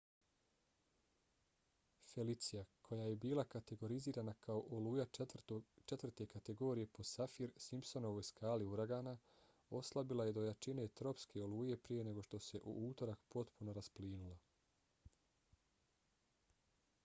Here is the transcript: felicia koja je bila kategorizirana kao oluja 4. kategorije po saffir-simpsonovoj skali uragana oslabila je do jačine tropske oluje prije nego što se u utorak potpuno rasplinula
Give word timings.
felicia 2.11 2.61
koja 2.85 3.03
je 3.09 3.17
bila 3.25 3.43
kategorizirana 3.55 4.33
kao 4.45 4.63
oluja 4.77 5.05
4. 5.17 6.23
kategorije 6.31 6.87
po 6.97 7.03
saffir-simpsonovoj 7.09 8.25
skali 8.31 8.69
uragana 8.71 9.15
oslabila 9.81 10.25
je 10.29 10.35
do 10.39 10.47
jačine 10.49 10.87
tropske 11.01 11.43
oluje 11.49 11.79
prije 11.89 12.07
nego 12.11 12.25
što 12.31 12.41
se 12.49 12.63
u 12.73 12.77
utorak 12.89 13.25
potpuno 13.37 13.77
rasplinula 13.81 14.41